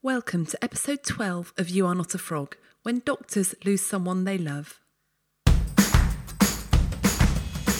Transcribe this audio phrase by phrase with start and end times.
[0.00, 4.38] Welcome to episode 12 of You Are Not a Frog When Doctors Lose Someone They
[4.38, 4.78] Love.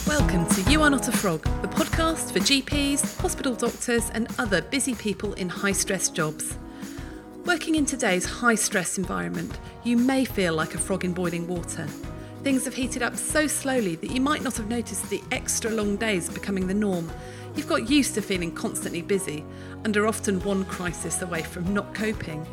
[0.04, 4.60] Welcome to You Are Not a Frog, the podcast for GPs, hospital doctors, and other
[4.60, 6.58] busy people in high stress jobs.
[7.44, 11.86] Working in today's high stress environment, you may feel like a frog in boiling water.
[12.42, 15.96] Things have heated up so slowly that you might not have noticed the extra long
[15.96, 17.10] days becoming the norm.
[17.56, 19.44] You've got used to feeling constantly busy
[19.84, 22.46] and are often one crisis away from not coping.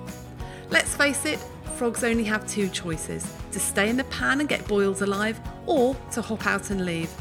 [0.69, 1.39] Let's face it,
[1.75, 5.95] frogs only have two choices to stay in the pan and get boiled alive, or
[6.11, 7.11] to hop out and leave.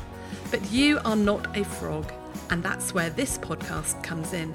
[0.51, 2.10] But you are not a frog,
[2.51, 4.54] and that's where this podcast comes in.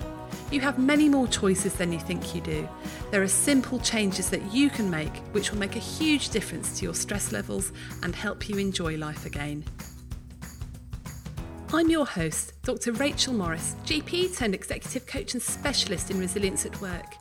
[0.52, 2.68] You have many more choices than you think you do.
[3.12, 6.86] There are simple changes that you can make which will make a huge difference to
[6.86, 7.72] your stress levels
[8.02, 9.64] and help you enjoy life again.
[11.72, 12.94] I'm your host, Dr.
[12.94, 17.16] Rachel Morris, GP turned executive coach and specialist in resilience at work.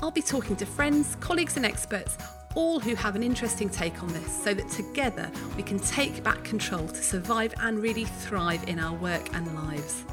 [0.00, 2.16] I'll be talking to friends, colleagues, and experts,
[2.54, 6.44] all who have an interesting take on this, so that together we can take back
[6.44, 10.04] control to survive and really thrive in our work and lives.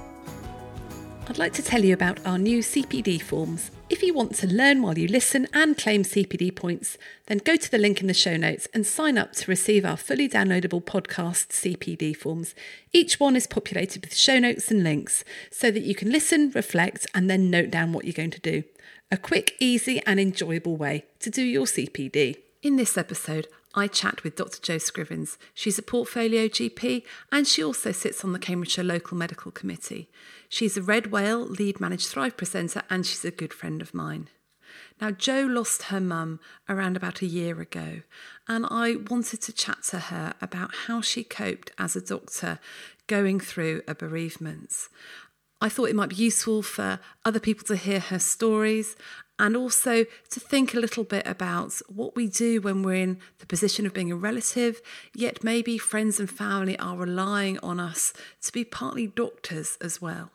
[1.27, 3.71] I'd like to tell you about our new CPD forms.
[3.89, 7.71] If you want to learn while you listen and claim CPD points, then go to
[7.71, 11.47] the link in the show notes and sign up to receive our fully downloadable podcast
[11.47, 12.53] CPD forms.
[12.93, 17.07] Each one is populated with show notes and links so that you can listen, reflect,
[17.15, 18.63] and then note down what you're going to do.
[19.11, 22.37] A quick, easy, and enjoyable way to do your CPD.
[22.61, 24.61] In this episode, I chat with Dr.
[24.61, 25.37] Jo Scrivens.
[25.53, 30.09] She's a portfolio GP and she also sits on the Cambridgeshire Local Medical Committee.
[30.47, 34.29] She's a Red Whale lead managed Thrive presenter and she's a good friend of mine.
[35.01, 38.01] Now, Jo lost her mum around about a year ago,
[38.47, 42.59] and I wanted to chat to her about how she coped as a doctor
[43.07, 44.73] going through a bereavement.
[45.61, 48.95] I thought it might be useful for other people to hear her stories
[49.37, 53.45] and also to think a little bit about what we do when we're in the
[53.45, 54.81] position of being a relative,
[55.13, 60.31] yet maybe friends and family are relying on us to be partly doctors as well.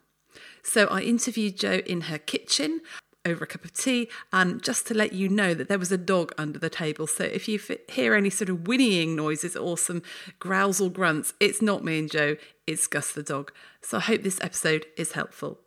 [0.63, 2.81] So I interviewed Jo in her kitchen
[3.27, 5.99] over a cup of tea, and just to let you know that there was a
[5.99, 7.07] dog under the table.
[7.07, 10.03] So if you hear any sort of whinnying noises or some
[10.39, 13.53] growls or grunts, it's not me and Jo, it's Gus the dog.
[13.83, 15.59] So I hope this episode is helpful.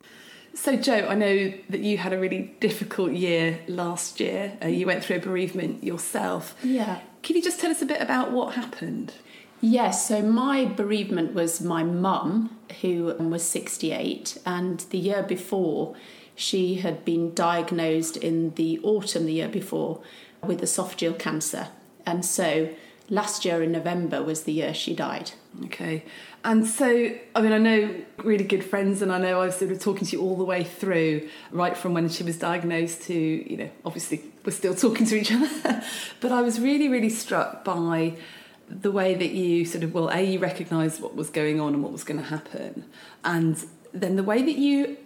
[0.54, 4.56] So, Jo, I know that you had a really difficult year last year.
[4.62, 6.54] Uh, you went through a bereavement yourself.
[6.62, 7.00] Yeah.
[7.22, 9.14] Can you just tell us a bit about what happened?
[9.60, 15.96] Yes, so my bereavement was my mum, who was 68, and the year before,
[16.36, 20.02] she had been diagnosed in the autumn the year before
[20.42, 21.68] with esophageal cancer.
[22.04, 22.68] And so
[23.08, 25.32] last year in November was the year she died.
[25.66, 26.04] Okay.
[26.44, 29.70] And so, I mean, I know really good friends, and I know I was sort
[29.70, 33.14] of talking to you all the way through, right from when she was diagnosed to,
[33.14, 35.82] you know, obviously we're still talking to each other.
[36.20, 38.16] but I was really, really struck by
[38.68, 41.82] the way that you sort of, well, A, you recognised what was going on and
[41.82, 42.84] what was going to happen.
[43.24, 44.96] And then the way that you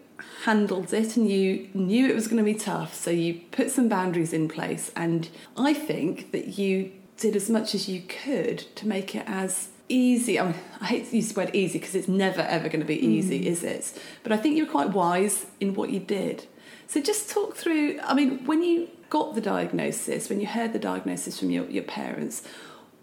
[0.45, 2.95] handled it and you knew it was going to be tough.
[2.95, 4.91] So you put some boundaries in place.
[4.97, 9.69] And I think that you did as much as you could to make it as
[9.89, 10.39] easy.
[10.39, 12.87] I, mean, I hate to use the word easy because it's never ever going to
[12.87, 13.47] be easy, mm.
[13.47, 13.93] is it?
[14.23, 16.47] But I think you were quite wise in what you did.
[16.87, 17.99] So just talk through.
[18.03, 21.85] I mean, when you got the diagnosis, when you heard the diagnosis from your, your
[21.85, 22.43] parents,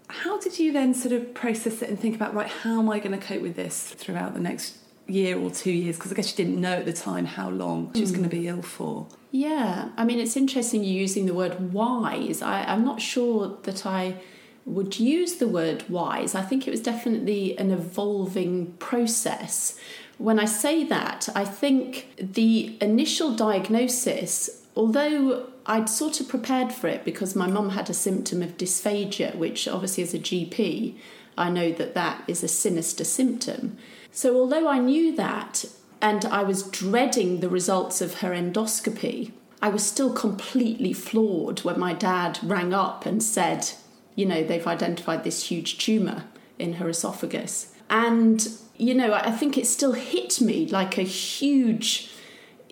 [0.08, 2.48] how did you then sort of process it and think about right?
[2.48, 5.96] How am I going to cope with this throughout the next year or two years?
[5.96, 8.16] Because I guess she didn't know at the time how long she was mm.
[8.16, 9.06] going to be ill for.
[9.30, 12.42] Yeah, I mean, it's interesting you using the word wise.
[12.42, 14.16] I, I'm not sure that I
[14.64, 16.34] would use the word wise.
[16.34, 19.78] I think it was definitely an evolving process.
[20.18, 26.88] When I say that, I think the initial diagnosis, although I'd sort of prepared for
[26.88, 30.96] it because my mum had a symptom of dysphagia, which obviously as a GP,
[31.36, 33.76] I know that that is a sinister symptom.
[34.10, 35.64] So although I knew that
[36.00, 41.78] and I was dreading the results of her endoscopy, I was still completely floored when
[41.78, 43.70] my dad rang up and said,
[44.14, 46.24] you know, they've identified this huge tumour
[46.58, 47.74] in her esophagus.
[47.88, 48.46] And,
[48.76, 52.10] you know, I think it still hit me like a huge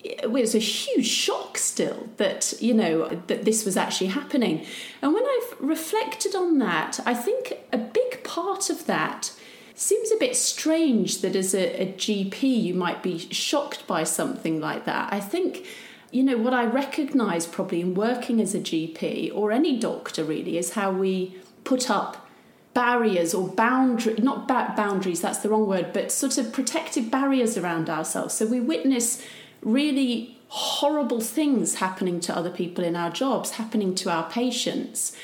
[0.04, 4.64] it was a huge shock still that you know that this was actually happening
[5.00, 9.32] and when i've reflected on that i think a big part of that
[9.74, 14.60] seems a bit strange that as a, a gp you might be shocked by something
[14.60, 15.66] like that i think
[16.10, 20.56] you know, what I recognise probably in working as a GP or any doctor really
[20.56, 21.34] is how we
[21.64, 22.28] put up
[22.72, 27.58] barriers or boundary not ba- boundaries that's the wrong word but sort of protective barriers
[27.58, 29.24] around ourselves so we witness
[29.60, 35.16] really horrible things happening to other people in our jobs, happening to our patients.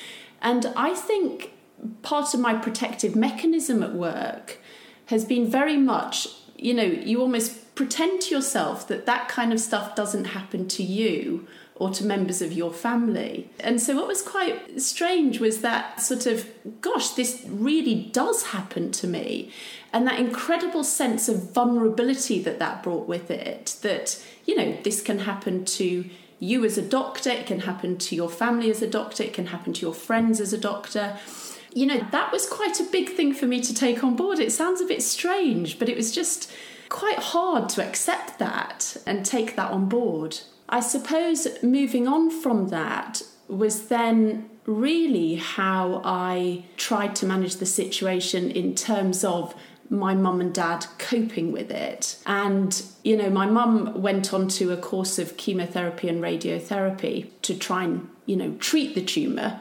[0.42, 1.52] And I think
[2.02, 4.58] part of my protective mechanism at work
[5.06, 9.60] has been very much, you know, you almost pretend to yourself that that kind of
[9.60, 11.46] stuff doesn't happen to you
[11.80, 13.48] or to members of your family.
[13.58, 16.46] And so, what was quite strange was that sort of,
[16.82, 19.50] gosh, this really does happen to me.
[19.92, 25.00] And that incredible sense of vulnerability that that brought with it, that, you know, this
[25.00, 26.04] can happen to
[26.38, 29.46] you as a doctor, it can happen to your family as a doctor, it can
[29.46, 31.18] happen to your friends as a doctor.
[31.72, 34.38] You know, that was quite a big thing for me to take on board.
[34.38, 36.50] It sounds a bit strange, but it was just
[36.88, 40.40] quite hard to accept that and take that on board.
[40.68, 47.66] I suppose moving on from that was then really how I tried to manage the
[47.66, 49.54] situation in terms of
[49.88, 52.16] my mum and dad coping with it.
[52.24, 57.56] And, you know, my mum went on to a course of chemotherapy and radiotherapy to
[57.56, 59.60] try and, you know, treat the tumour.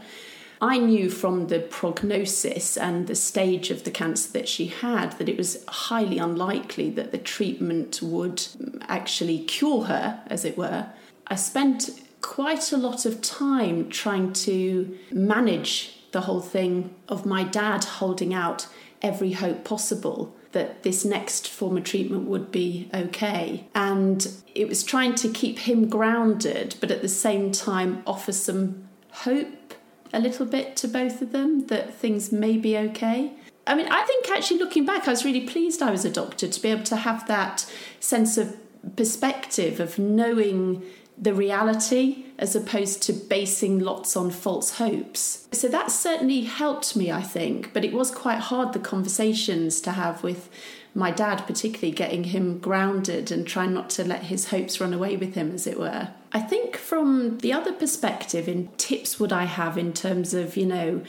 [0.61, 5.29] I knew from the prognosis and the stage of the cancer that she had that
[5.29, 8.45] it was highly unlikely that the treatment would
[8.81, 10.87] actually cure her, as it were.
[11.27, 17.43] I spent quite a lot of time trying to manage the whole thing of my
[17.43, 18.67] dad holding out
[19.01, 23.67] every hope possible that this next form of treatment would be okay.
[23.75, 28.89] And it was trying to keep him grounded, but at the same time offer some
[29.11, 29.68] hope
[30.13, 33.33] a little bit to both of them that things may be okay.
[33.67, 36.47] I mean, I think actually looking back, I was really pleased I was a doctor
[36.47, 38.57] to be able to have that sense of
[38.95, 40.83] perspective of knowing
[41.21, 45.47] the reality as opposed to basing lots on false hopes.
[45.51, 49.91] So that certainly helped me, I think, but it was quite hard the conversations to
[49.91, 50.49] have with
[50.95, 55.17] my dad, particularly getting him grounded and trying not to let his hopes run away
[55.17, 56.09] with him, as it were.
[56.31, 60.65] I think from the other perspective, in tips would I have in terms of, you
[60.65, 61.01] know,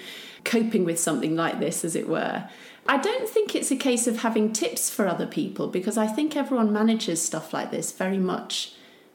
[0.44, 2.48] coping with something like this, as it were.
[2.88, 6.34] I don't think it's a case of having tips for other people because I think
[6.34, 8.74] everyone manages stuff like this very much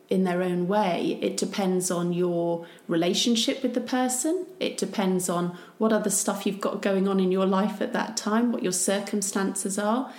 [0.10, 1.18] in their own way.
[1.22, 6.62] It depends on your relationship with the person, it depends on what other stuff you've
[6.62, 10.12] got going on in your life at that time, what your circumstances are.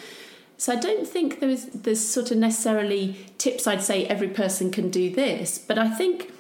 [0.59, 4.91] So I don't think there's there's sort of necessarily tips I'd say every person can
[4.91, 6.33] do this, but I think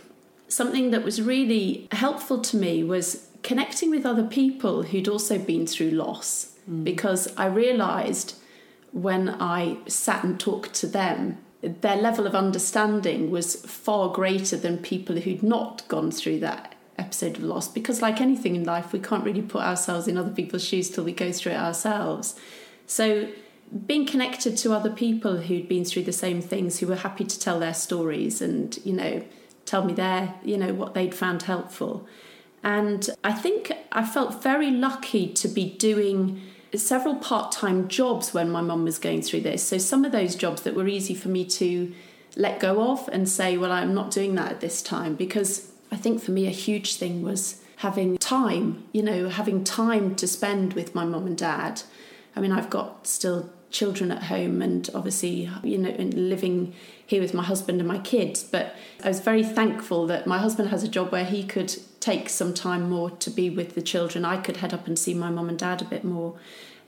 [0.48, 5.66] something that was really helpful to me was connecting with other people who'd also been
[5.66, 6.52] through loss.
[6.68, 6.82] Mm.
[6.82, 8.34] because I realized
[8.90, 14.78] when I sat and talked to them their level of understanding was far greater than
[14.78, 17.66] people who'd not gone through that episode of loss.
[17.66, 21.02] Because like anything in life we can't really put ourselves in other people's shoes till
[21.04, 22.38] we go through it ourselves.
[22.86, 23.28] So
[23.86, 27.38] being connected to other people who'd been through the same things who were happy to
[27.38, 29.24] tell their stories and you know
[29.64, 32.06] tell me their you know what they'd found helpful
[32.62, 36.40] and i think i felt very lucky to be doing
[36.74, 39.62] several part time jobs when my mum was going through this.
[39.62, 41.92] So, some of those jobs that were easy for me to
[42.36, 45.96] let go of and say, well, I'm not doing that at this time because I
[45.96, 50.74] think for me a huge thing was having time, you know, having time to spend
[50.74, 51.82] with my mum and dad.
[52.34, 56.74] I mean, I've got still children at home and obviously, you know, living
[57.06, 58.42] here with my husband and my kids.
[58.42, 58.74] But
[59.04, 62.54] I was very thankful that my husband has a job where he could take some
[62.54, 64.24] time more to be with the children.
[64.24, 66.38] I could head up and see my mum and dad a bit more.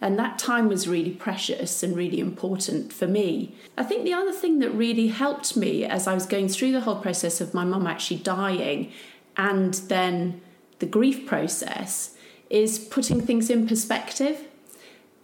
[0.00, 3.54] And that time was really precious and really important for me.
[3.76, 6.82] I think the other thing that really helped me as I was going through the
[6.82, 8.92] whole process of my mum actually dying
[9.36, 10.40] and then
[10.78, 12.14] the grief process
[12.50, 14.47] is putting things in perspective.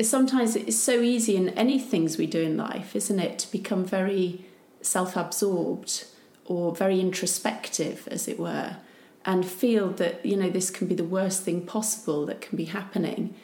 [0.03, 3.85] Sometimes it's so easy in any things we do in life, isn't it, to become
[3.85, 4.45] very
[4.81, 6.05] self absorbed
[6.45, 8.77] or very introspective, as it were
[9.25, 12.67] and feel that you know this can be the worst thing possible that can be
[12.67, 13.35] happening.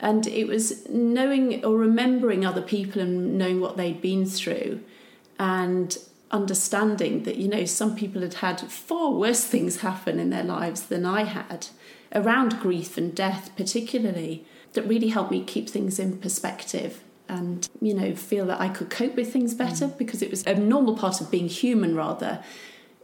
[0.00, 4.80] And it was knowing or remembering other people and knowing what they'd been through
[5.38, 5.96] and
[6.30, 10.82] understanding that you know some people had had far worse things happen in their lives
[10.82, 11.68] than I had
[12.14, 17.92] around grief and death particularly that really helped me keep things in perspective and you
[17.92, 19.98] know feel that I could cope with things better mm.
[19.98, 22.42] because it was a normal part of being human rather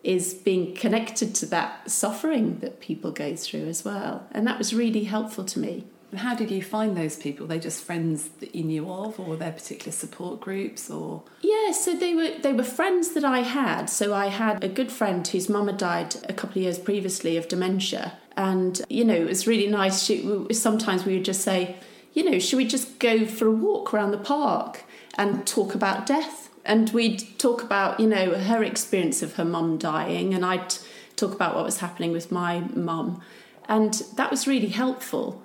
[0.05, 4.27] is being connected to that suffering that people go through as well.
[4.33, 5.87] And that was really helpful to me.
[6.17, 7.47] How did you find those people?
[7.47, 11.23] Were they just friends that you knew of, or their particular support groups, or?
[11.43, 13.87] Yeah, so they were they were friends that I had.
[13.87, 17.37] So I had a good friend whose mum had died a couple of years previously
[17.37, 20.03] of dementia, and you know it was really nice.
[20.03, 21.77] She, sometimes we would just say,
[22.13, 24.85] you know, should we just go for a walk around the park
[25.17, 29.77] and talk about death And we'd talk about, you know, her experience of her mum
[29.77, 30.75] dying, and I'd
[31.17, 33.21] talk about what was happening with my mum.
[33.69, 35.43] And that was really helpful.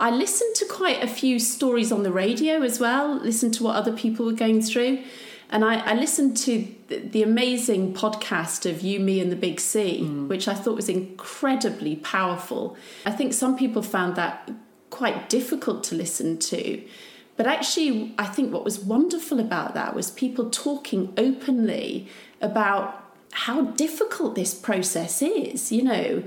[0.00, 3.76] I listened to quite a few stories on the radio as well, listened to what
[3.76, 5.04] other people were going through.
[5.50, 9.60] And I, I listened to the, the, amazing podcast of You, Me, and the Big
[9.60, 10.28] C, mm.
[10.28, 12.76] which I thought was incredibly powerful.
[13.04, 14.50] I think some people found that
[14.88, 16.82] quite difficult to listen to.
[17.36, 22.08] But actually, I think what was wonderful about that was people talking openly
[22.40, 25.72] about how difficult this process is.
[25.72, 26.22] You know,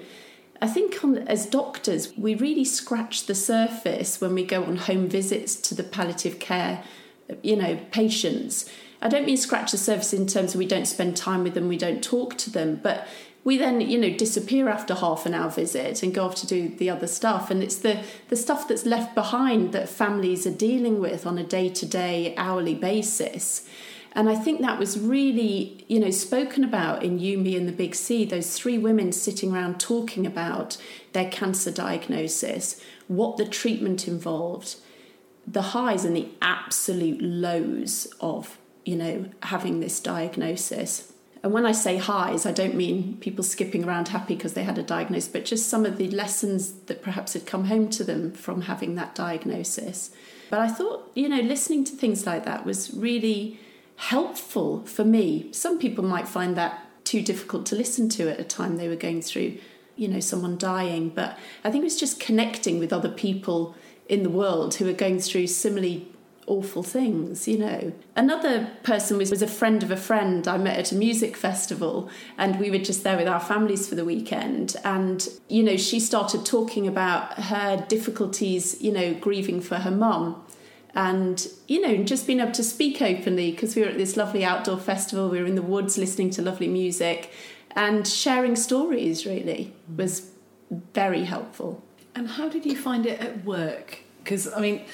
[0.64, 5.10] I think on, as doctors, we really scratch the surface when we go on home
[5.10, 6.86] visits to the palliative care,
[7.42, 8.70] you know, patients.
[9.02, 11.68] I don't mean scratch the surface in terms of we don't spend time with them,
[11.68, 13.06] we don't talk to them, but
[13.44, 16.70] we then you know disappear after half an hour visit and go off to do
[16.70, 17.52] the other stuff.
[17.52, 21.44] And it's the the stuff that's left behind that families are dealing with on a
[21.44, 23.68] day-to-day hourly basis
[24.14, 27.72] and i think that was really you know spoken about in you me and the
[27.72, 30.78] big c those three women sitting around talking about
[31.14, 34.76] their cancer diagnosis what the treatment involved
[35.46, 41.14] the highs and the absolute lows of you know, having this diagnosis.
[41.42, 44.78] And when I say highs, I don't mean people skipping around happy because they had
[44.78, 48.32] a diagnosis, but just some of the lessons that perhaps had come home to them
[48.32, 50.12] from having that diagnosis.
[50.50, 53.60] But I thought, you know, listening to things like that was really
[54.10, 55.48] helpful for me.
[55.54, 58.98] Some people might find that too difficult to listen to at a time they were
[58.98, 59.58] going through,
[59.96, 61.08] you know, someone dying.
[61.08, 63.76] But I think it was just connecting with other people
[64.10, 66.10] in the world who are going through similarly
[66.48, 67.94] awful things, you know.
[68.16, 72.10] Another person was, was a friend of a friend I met at a music festival,
[72.38, 74.76] and we were just there with our families for the weekend.
[74.84, 80.44] And, you know, she started talking about her difficulties, you know, grieving for her mum.
[80.96, 84.46] And, you know, just being able to speak openly because we were at this lovely
[84.46, 87.32] outdoor festival, we were in the woods listening to lovely music,
[87.76, 89.98] and sharing stories really mm.
[89.98, 90.30] was
[90.94, 91.84] very helpful.
[92.16, 94.00] And how did you find it at work?
[94.24, 94.86] Because, I mean,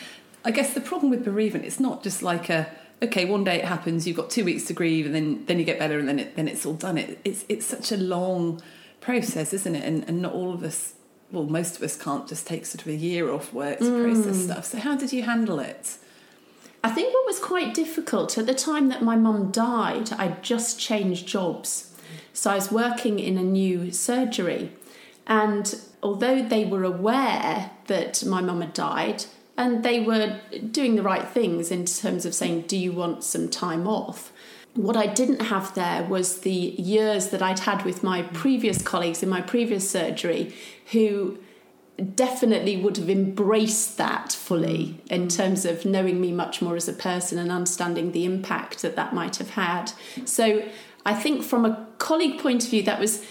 [0.45, 3.65] I guess the problem with bereavement, it's not just like a okay, one day it
[3.65, 6.19] happens, you've got two weeks to grieve, and then then you get better, and then
[6.19, 6.97] it, then it's all done.
[6.97, 8.61] It, it's it's such a long
[9.01, 9.83] process, isn't it?
[9.83, 10.93] And and not all of us,
[11.31, 14.03] well, most of us can't just take sort of a year off work to mm.
[14.03, 14.65] process stuff.
[14.65, 15.97] So how did you handle it?
[16.83, 20.79] I think what was quite difficult at the time that my mum died, I just
[20.79, 21.93] changed jobs.
[22.33, 24.71] So I was working in a new surgery.
[25.27, 29.25] And although they were aware that my mum had died,
[29.57, 30.39] and they were
[30.71, 34.31] doing the right things in terms of saying, Do you want some time off?
[34.79, 39.21] What I didn't have there was the years that I'd had with my previous colleagues
[39.21, 40.55] in my previous surgery
[40.93, 41.37] who
[42.15, 46.93] definitely would have embraced that fully in terms of knowing me much more as a
[46.93, 49.91] person and understanding the impact that that might have had.
[50.23, 50.63] So
[51.05, 53.25] I think from a colleague point of view, that was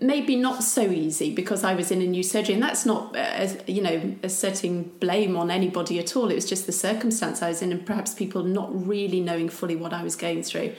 [0.00, 3.48] maybe not so easy because I was in a new surgery, and that's not, uh,
[3.66, 6.30] you know, asserting blame on anybody at all.
[6.30, 9.76] It was just the circumstance I was in, and perhaps people not really knowing fully
[9.76, 10.74] what I was going through.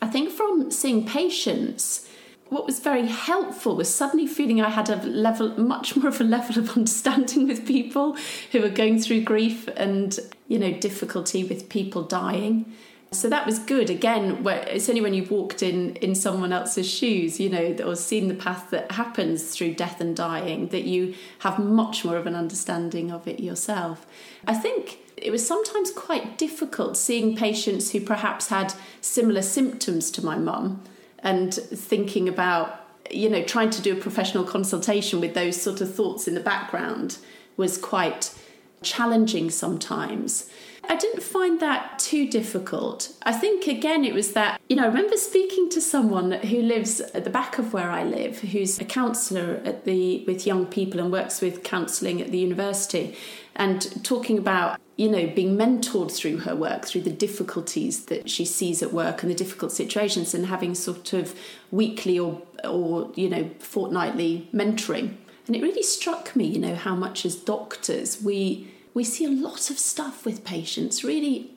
[0.00, 2.08] I think from seeing patients,
[2.48, 6.24] what was very helpful was suddenly feeling I had a level, much more of a
[6.24, 8.16] level of understanding with people
[8.50, 12.72] who were going through grief and, you know, difficulty with people dying.
[13.12, 13.90] So that was good.
[13.90, 17.94] Again, where it's only when you've walked in in someone else's shoes, you know, or
[17.94, 22.26] seen the path that happens through death and dying, that you have much more of
[22.26, 24.06] an understanding of it yourself.
[24.46, 30.24] I think it was sometimes quite difficult seeing patients who perhaps had similar symptoms to
[30.24, 30.82] my mum
[31.18, 35.94] and thinking about, you know, trying to do a professional consultation with those sort of
[35.94, 37.18] thoughts in the background
[37.58, 38.34] was quite
[38.82, 40.50] challenging sometimes.
[40.88, 43.12] I didn't find that too difficult.
[43.22, 47.00] I think again it was that, you know, I remember speaking to someone who lives
[47.00, 51.00] at the back of where I live, who's a counsellor at the with young people
[51.00, 53.16] and works with counselling at the university
[53.54, 58.44] and talking about you know being mentored through her work through the difficulties that she
[58.44, 61.34] sees at work and the difficult situations and having sort of
[61.70, 66.94] weekly or or you know fortnightly mentoring and it really struck me you know how
[66.94, 71.50] much as doctors we we see a lot of stuff with patients, really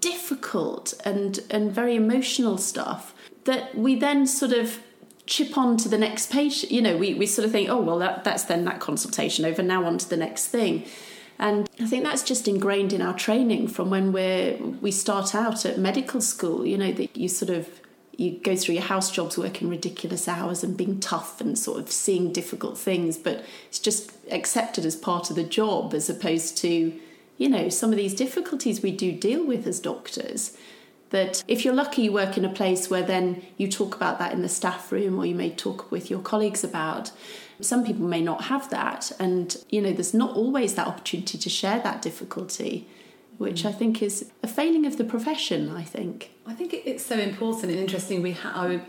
[0.00, 4.80] difficult and, and very emotional stuff that we then sort of
[5.26, 6.72] chip on to the next patient.
[6.72, 9.62] You know, we, we sort of think, oh, well, that, that's then that consultation over,
[9.62, 10.86] now on to the next thing.
[11.38, 15.64] And I think that's just ingrained in our training from when we're, we start out
[15.64, 17.79] at medical school, you know, that you sort of
[18.20, 21.90] you go through your house jobs working ridiculous hours and being tough and sort of
[21.90, 26.92] seeing difficult things, but it's just accepted as part of the job as opposed to,
[27.38, 30.54] you know, some of these difficulties we do deal with as doctors.
[31.10, 34.32] that if you're lucky you work in a place where then you talk about that
[34.32, 37.10] in the staff room or you may talk with your colleagues about
[37.60, 41.50] some people may not have that and you know there's not always that opportunity to
[41.50, 42.86] share that difficulty
[43.40, 47.16] which I think is a failing of the profession I think I think it's so
[47.16, 48.82] important and interesting we ha- I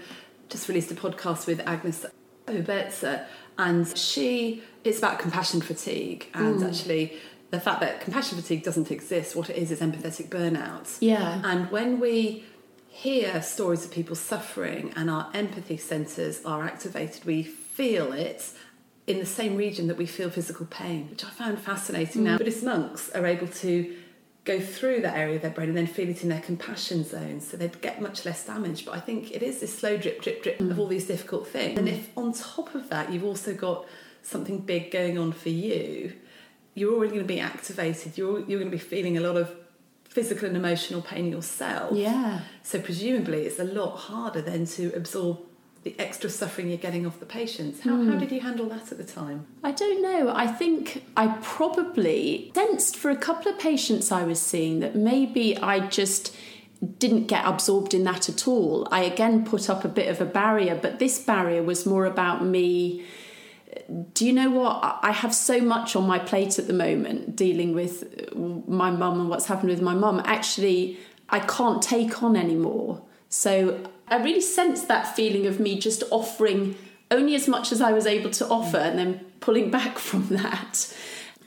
[0.50, 2.06] just released a podcast with Agnes
[2.48, 3.26] Obetza
[3.58, 6.68] and she it's about compassion fatigue and mm.
[6.68, 7.14] actually
[7.52, 10.98] the fact that compassion fatigue doesn't exist, what it is is empathetic burnout.
[11.02, 11.42] Yeah.
[11.44, 12.46] And when we
[12.88, 18.52] hear stories of people suffering and our empathy centres are activated, we feel it
[19.06, 22.22] in the same region that we feel physical pain, which I found fascinating.
[22.22, 22.26] Mm.
[22.26, 23.96] Now, Buddhist monks are able to
[24.44, 27.40] go through that area of their brain and then feel it in their compassion zone
[27.40, 28.86] so they'd get much less damage.
[28.86, 30.72] But I think it is this slow drip, drip, drip mm.
[30.72, 31.76] of all these difficult things.
[31.76, 31.80] Mm.
[31.80, 33.86] And if on top of that you've also got
[34.24, 36.14] something big going on for you,
[36.74, 38.18] you're already going to be activated.
[38.18, 39.54] You're you're going to be feeling a lot of
[40.06, 41.96] physical and emotional pain yourself.
[41.96, 42.42] Yeah.
[42.64, 45.40] So presumably it's a lot harder then to absorb
[45.84, 47.82] the extra suffering you're getting off the patients.
[47.82, 48.12] How, mm.
[48.12, 49.48] how did you handle that at the time?
[49.64, 50.32] I don't know.
[50.34, 55.58] I think I probably sensed for a couple of patients I was seeing that maybe
[55.58, 56.36] I just
[56.98, 58.88] didn't get absorbed in that at all.
[58.92, 62.46] I again put up a bit of a barrier, but this barrier was more about
[62.46, 63.06] me
[64.14, 65.00] do you know what?
[65.02, 69.30] I have so much on my plate at the moment dealing with my mum and
[69.30, 70.22] what's happened with my mum.
[70.26, 70.98] Actually,
[71.30, 73.02] I can't take on anymore.
[73.30, 76.76] So I really sensed that feeling of me just offering
[77.10, 80.94] only as much as I was able to offer and then pulling back from that.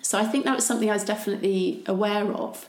[0.00, 2.68] So I think that was something I was definitely aware of.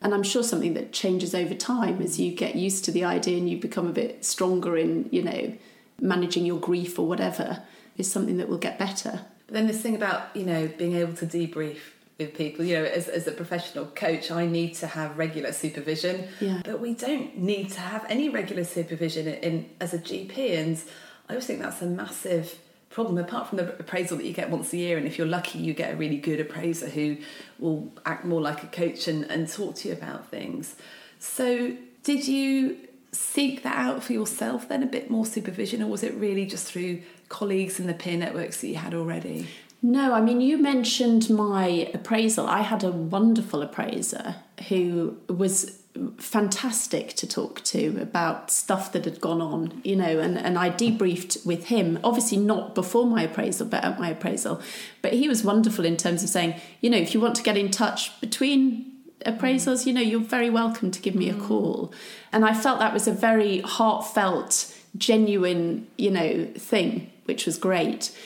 [0.00, 3.38] And I'm sure something that changes over time as you get used to the idea
[3.38, 5.54] and you become a bit stronger in, you know,
[6.00, 7.62] managing your grief or whatever
[7.96, 9.20] is something that will get better.
[9.46, 11.78] But then this thing about, you know, being able to debrief
[12.18, 16.28] with people, you know, as, as a professional coach, I need to have regular supervision.
[16.40, 16.62] Yeah.
[16.64, 20.56] But we don't need to have any regular supervision in, in as a GP.
[20.58, 20.80] And
[21.28, 22.58] I always think that's a massive
[22.90, 25.58] problem apart from the appraisal that you get once a year and if you're lucky
[25.58, 27.16] you get a really good appraiser who
[27.58, 30.76] will act more like a coach and, and talk to you about things
[31.18, 32.76] so did you
[33.10, 36.70] seek that out for yourself then a bit more supervision or was it really just
[36.70, 39.48] through colleagues in the peer networks that you had already?
[39.84, 42.46] No, I mean, you mentioned my appraisal.
[42.46, 44.36] I had a wonderful appraiser
[44.70, 45.78] who was
[46.16, 50.70] fantastic to talk to about stuff that had gone on, you know, and, and I
[50.70, 54.62] debriefed with him, obviously not before my appraisal, but at my appraisal.
[55.02, 57.58] But he was wonderful in terms of saying, you know, if you want to get
[57.58, 58.90] in touch between
[59.26, 61.46] appraisals, you know, you're very welcome to give me a mm.
[61.46, 61.92] call.
[62.32, 68.16] And I felt that was a very heartfelt, genuine, you know, thing which was great.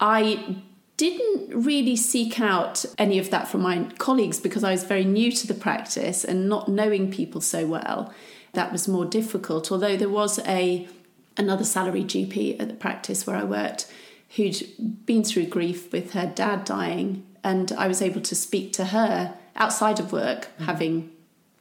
[0.00, 0.56] I
[0.98, 5.32] didn't really seek out any of that from my colleagues because I was very new
[5.32, 8.12] to the practice and not knowing people so well.
[8.52, 9.72] That was more difficult.
[9.72, 10.86] Although there was a
[11.38, 13.86] another salary GP at the practice where I worked
[14.36, 18.86] who'd been through grief with her dad dying, and I was able to speak to
[18.86, 20.64] her outside of work, mm-hmm.
[20.64, 21.10] having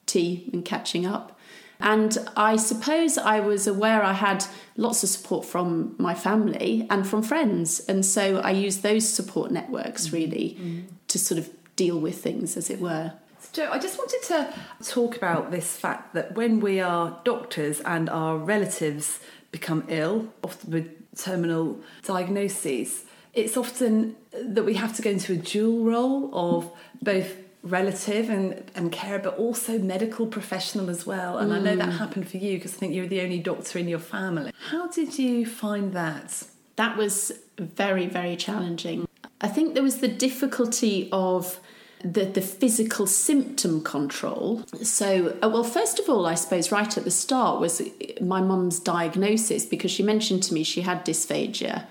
[0.06, 1.37] tea and catching up.
[1.79, 7.07] And I suppose I was aware I had lots of support from my family and
[7.07, 7.79] from friends.
[7.81, 10.15] And so I used those support networks mm-hmm.
[10.15, 10.81] really mm-hmm.
[11.07, 13.13] to sort of deal with things, as it were.
[13.53, 18.09] Jo, I just wanted to talk about this fact that when we are doctors and
[18.09, 19.19] our relatives
[19.51, 25.37] become ill, often with terminal diagnoses, it's often that we have to go into a
[25.37, 27.35] dual role of both
[27.69, 31.38] relative and, and care, but also medical professional as well.
[31.38, 31.56] And mm.
[31.56, 31.97] I know that mm.
[31.97, 34.51] happened for you because I think you're the only doctor in your family.
[34.69, 36.43] How did you find that?
[36.75, 39.08] That was very, very challenging.
[39.41, 41.60] I think there was the difficulty of
[42.03, 44.63] the, the physical symptom control.
[44.84, 47.82] So, uh, well, first of all, I suppose right at the start was
[48.21, 51.86] my mum's diagnosis because she mentioned to me she had dysphagia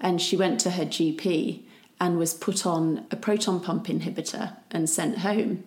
[0.00, 1.62] and she went to her GP
[2.00, 5.64] and was put on a proton pump inhibitor and sent home.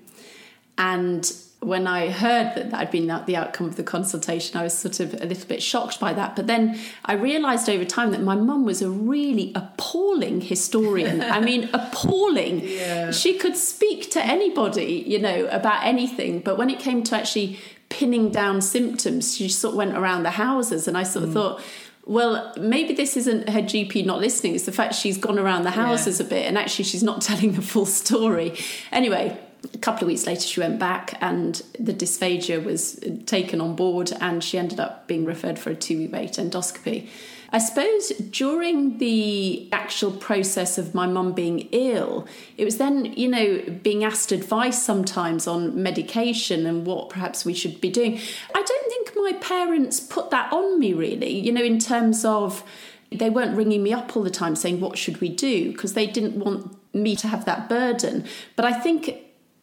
[0.78, 4.78] And when I heard that that had been the outcome of the consultation, I was
[4.78, 6.36] sort of a little bit shocked by that.
[6.36, 11.22] But then I realised over time that my mum was a really appalling historian.
[11.22, 12.62] I mean, appalling.
[12.68, 13.12] Yeah.
[13.12, 16.40] She could speak to anybody, you know, about anything.
[16.40, 20.32] But when it came to actually pinning down symptoms, she sort of went around the
[20.32, 20.88] houses.
[20.88, 21.34] And I sort of mm.
[21.34, 21.62] thought,
[22.06, 24.56] well, maybe this isn't her GP not listening.
[24.56, 26.26] It's the fact she's gone around the houses yeah.
[26.26, 28.58] a bit and actually she's not telling the full story.
[28.92, 29.38] Anyway,
[29.74, 34.12] a couple of weeks later, she went back and the dysphagia was taken on board
[34.20, 37.08] and she ended up being referred for a two week wait endoscopy.
[37.54, 43.28] I suppose during the actual process of my mum being ill, it was then, you
[43.28, 48.20] know, being asked advice sometimes on medication and what perhaps we should be doing.
[48.56, 52.64] I don't think my parents put that on me, really, you know, in terms of
[53.12, 55.72] they weren't ringing me up all the time saying, What should we do?
[55.72, 58.26] because they didn't want me to have that burden.
[58.56, 59.16] But I think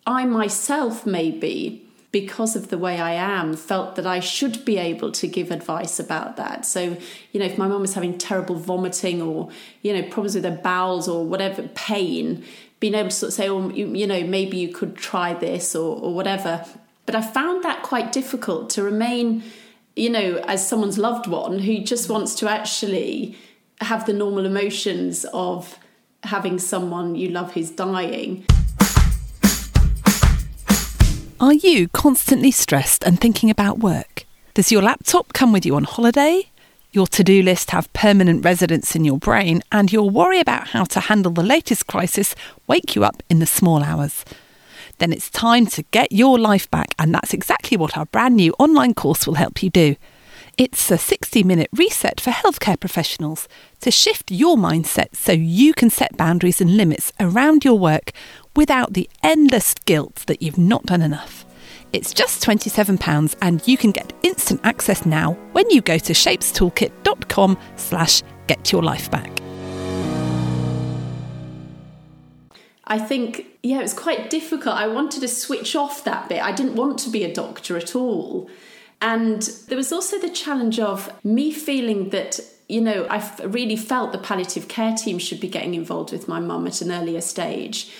[0.06, 5.12] I myself, maybe, because of the way I am, felt that I should be able
[5.12, 6.66] to give advice about that.
[6.66, 6.96] So,
[7.32, 9.50] you know, if my mum was having terrible vomiting or,
[9.82, 12.44] you know, problems with her bowels or whatever, pain,
[12.80, 15.76] being able to sort of say, oh, you, you know, maybe you could try this
[15.76, 16.64] or, or whatever.
[17.10, 19.42] But I found that quite difficult to remain,
[19.96, 23.36] you know, as someone's loved one who just wants to actually
[23.80, 25.76] have the normal emotions of
[26.22, 28.44] having someone you love who's dying.
[31.40, 34.24] Are you constantly stressed and thinking about work?
[34.54, 36.44] Does your laptop come with you on holiday?
[36.92, 40.84] your to do list have permanent residence in your brain, and your worry about how
[40.84, 42.36] to handle the latest crisis
[42.68, 44.24] wake you up in the small hours.
[45.00, 48.54] Then it's time to get your life back, and that's exactly what our brand new
[48.58, 49.96] online course will help you do.
[50.58, 53.48] It's a 60 minute reset for healthcare professionals
[53.80, 58.12] to shift your mindset so you can set boundaries and limits around your work
[58.54, 61.46] without the endless guilt that you've not done enough.
[61.94, 67.58] It's just £27 and you can get instant access now when you go to shapestoolkit.com
[67.76, 69.40] slash get your life back.
[72.84, 74.76] I think, yeah, it was quite difficult.
[74.76, 76.42] I wanted to switch off that bit.
[76.42, 78.48] I didn't want to be a doctor at all.
[79.02, 84.12] And there was also the challenge of me feeling that, you know, I really felt
[84.12, 87.90] the palliative care team should be getting involved with my mum at an earlier stage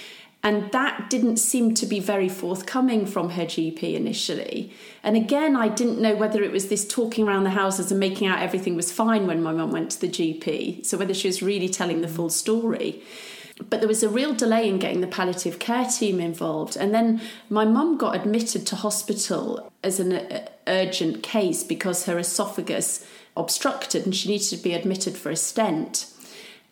[0.42, 4.72] and that didn't seem to be very forthcoming from her GP initially.
[5.02, 8.26] And again, I didn't know whether it was this talking around the houses and making
[8.26, 10.86] out everything was fine when my mum went to the GP.
[10.86, 13.02] So whether she was really telling the full story.
[13.68, 16.76] But there was a real delay in getting the palliative care team involved.
[16.76, 22.18] And then my mum got admitted to hospital as an uh, urgent case because her
[22.18, 26.06] esophagus obstructed and she needed to be admitted for a stent.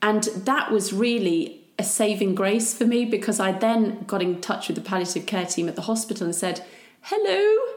[0.01, 4.69] And that was really a saving grace for me because I then got in touch
[4.69, 6.65] with the palliative care team at the hospital and said,
[7.03, 7.75] Hello,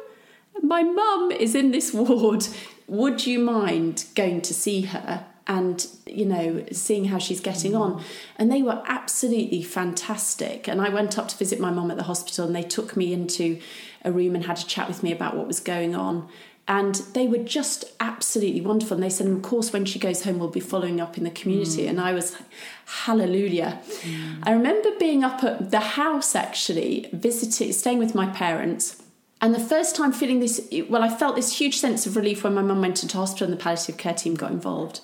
[0.61, 2.47] my mum is in this ward.
[2.87, 5.25] Would you mind going to see her?
[5.51, 8.01] And you know seeing how she's getting on
[8.37, 12.03] and they were absolutely fantastic and i went up to visit my mum at the
[12.03, 13.59] hospital and they took me into
[14.05, 16.27] a room and had a chat with me about what was going on
[16.67, 18.95] and they were just absolutely wonderful.
[18.95, 21.31] And they said, of course, when she goes home, we'll be following up in the
[21.31, 21.83] community.
[21.83, 21.89] Mm.
[21.89, 22.43] And I was like,
[22.85, 23.81] hallelujah.
[23.83, 24.43] Mm.
[24.43, 29.03] I remember being up at the house actually, visiting, staying with my parents.
[29.41, 32.53] And the first time feeling this, well, I felt this huge sense of relief when
[32.53, 35.01] my mum went into hospital and the palliative care team got involved.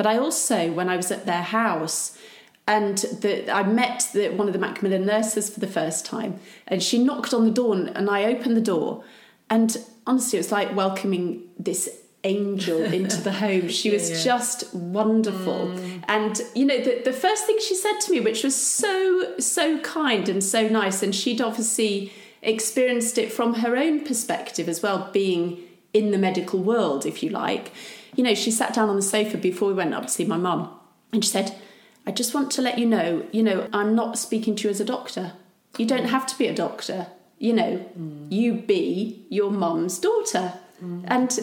[0.00, 2.16] But I also, when I was at their house,
[2.66, 6.82] and the, I met the, one of the Macmillan nurses for the first time, and
[6.82, 9.04] she knocked on the door, and I opened the door,
[9.50, 13.68] and honestly, it was like welcoming this angel into the home.
[13.68, 14.22] She was yeah.
[14.22, 15.66] just wonderful.
[15.66, 16.04] Mm.
[16.08, 19.80] And, you know, the, the first thing she said to me, which was so, so
[19.80, 22.10] kind and so nice, and she'd obviously
[22.40, 25.58] experienced it from her own perspective as well, being
[25.92, 27.70] in the medical world, if you like.
[28.20, 30.36] You know, she sat down on the sofa before we went up to see my
[30.36, 30.70] mum,
[31.12, 31.56] and she said,
[32.06, 34.80] I just want to let you know, you know, I'm not speaking to you as
[34.80, 35.32] a doctor.
[35.78, 37.06] You don't have to be a doctor
[37.40, 38.30] you know, mm.
[38.30, 40.52] you be your mum's daughter.
[40.84, 41.04] Mm.
[41.08, 41.40] And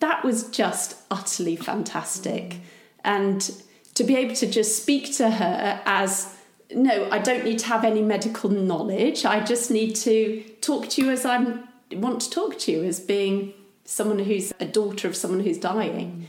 [0.00, 2.50] that was just utterly fantastic.
[2.50, 2.60] Mm.
[3.04, 3.50] And
[3.94, 6.34] to be able to just speak to her as
[6.70, 9.24] no, I don't need to have any medical knowledge.
[9.24, 11.60] I just need to talk to you as I
[11.92, 13.54] want to talk to you, as being
[13.88, 16.10] someone who's a daughter of someone who's dying.
[16.10, 16.24] Mm.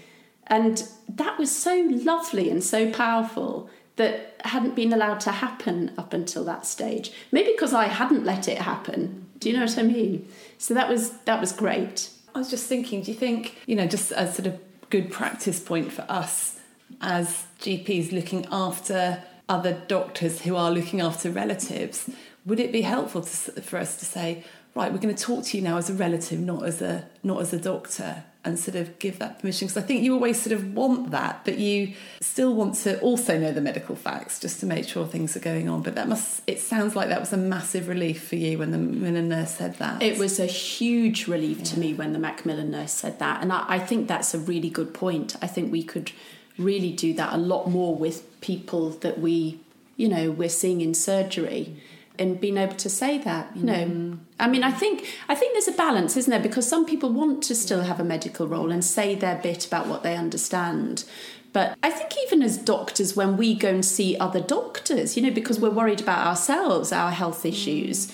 [0.48, 6.14] And that was so lovely and so powerful that hadn't been allowed to happen up
[6.14, 7.12] until that stage.
[7.34, 9.28] Maybe because I hadn't let it happen.
[9.40, 10.28] Do you know what I mean?
[10.58, 12.10] So that was that was great.
[12.34, 14.58] I was just thinking, do you think, you know, just a sort of
[14.90, 16.60] good practice point for us
[17.02, 22.10] as GPs looking after other doctors who are looking after relatives,
[22.46, 25.58] would it be helpful to, for us to say, right, we're going to talk to
[25.58, 28.98] you now as a relative, not as a not as a doctor, and sort of
[29.00, 32.54] give that permission because I think you always sort of want that, but you still
[32.54, 35.82] want to also know the medical facts just to make sure things are going on.
[35.82, 38.78] But that must it sounds like that was a massive relief for you when the
[38.78, 40.02] Macmillan nurse said that.
[40.02, 41.64] It was a huge relief yeah.
[41.66, 44.70] to me when the Macmillan nurse said that, and I, I think that's a really
[44.70, 45.36] good point.
[45.42, 46.12] I think we could
[46.58, 49.60] really do that a lot more with people that we,
[49.96, 51.82] you know, we're seeing in surgery
[52.20, 54.20] and being able to say that you know mm.
[54.40, 57.44] i mean i think i think there's a balance isn't there because some people want
[57.44, 61.04] to still have a medical role and say their bit about what they understand
[61.54, 65.32] but i think even as doctors when we go and see other doctors you know
[65.32, 68.12] because we're worried about ourselves our health issues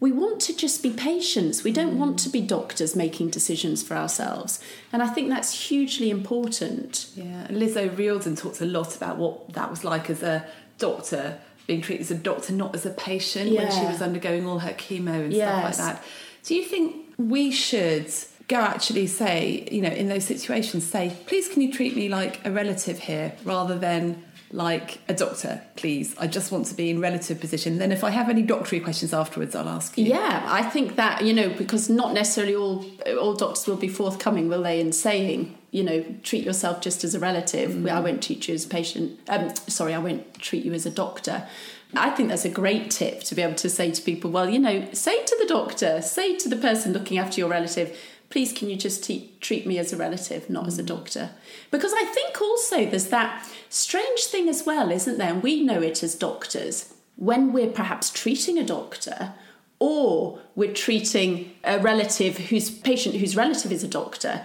[0.00, 1.64] we want to just be patients.
[1.64, 4.62] We don't want to be doctors making decisions for ourselves.
[4.92, 7.10] And I think that's hugely important.
[7.16, 10.46] Yeah, and Liz O'Riordan talks a lot about what that was like as a
[10.78, 14.58] doctor, being treated as a doctor, not as a patient when she was undergoing all
[14.58, 15.48] her chemo and Yes.
[15.48, 16.04] stuff like that.
[16.44, 18.10] Do you think we should
[18.48, 22.44] go actually say, you know, in those situations, say, please can you treat me like
[22.46, 26.14] a relative here rather than like a doctor, please?
[26.18, 27.76] I just want to be in relative position.
[27.76, 30.06] Then if I have any doctory questions afterwards, I'll ask you.
[30.06, 32.86] Yeah, I think that you know because not necessarily all
[33.20, 37.14] all doctors will be forthcoming, will they, in saying you know treat yourself just as
[37.14, 37.86] a relative.
[37.86, 39.18] I won't treat you as a patient.
[39.28, 41.46] Um, sorry, I won't treat you as a doctor.
[41.94, 44.30] I think that's a great tip to be able to say to people.
[44.30, 47.98] Well, you know, say to the doctor, say to the person looking after your relative.
[48.30, 51.30] Please, can you just te- treat me as a relative, not as a doctor?
[51.70, 55.32] Because I think also there's that strange thing as well, isn't there?
[55.32, 56.92] And we know it as doctors.
[57.16, 59.32] When we're perhaps treating a doctor,
[59.78, 64.44] or we're treating a relative whose patient whose relative is a doctor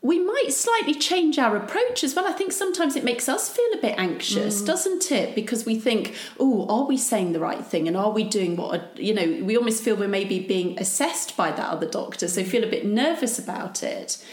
[0.00, 2.26] we might slightly change our approach as well.
[2.26, 4.66] I think sometimes it makes us feel a bit anxious mm.
[4.66, 5.34] doesn't it?
[5.34, 7.88] Because we think oh are we saying the right thing?
[7.88, 11.50] And are we doing what you know we almost feel we're maybe being assessed by
[11.50, 14.24] that other doctor so feel a bit nervous about it.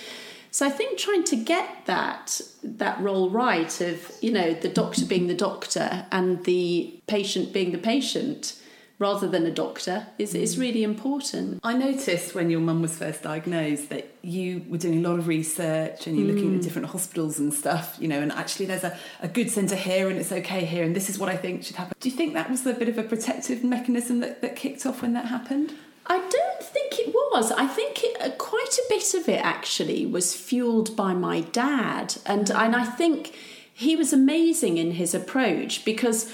[0.51, 5.05] So I think trying to get that that role right of you know the doctor
[5.05, 8.59] being the doctor and the patient being the patient
[8.97, 10.61] rather than a doctor is, is mm.
[10.61, 11.59] really important.
[11.63, 15.27] I noticed when your mum was first diagnosed that you were doing a lot of
[15.27, 16.63] research and you're looking at mm.
[16.63, 20.17] different hospitals and stuff, you know, and actually there's a, a good centre here and
[20.17, 21.95] it's okay here and this is what I think should happen.
[21.99, 25.01] Do you think that was a bit of a protective mechanism that, that kicked off
[25.01, 25.73] when that happened?
[26.07, 27.51] I don't think it was.
[27.51, 32.17] I think it, uh, quite a bit of it actually was fueled by my dad,
[32.27, 32.55] and mm.
[32.55, 33.35] and I think
[33.73, 36.31] he was amazing in his approach because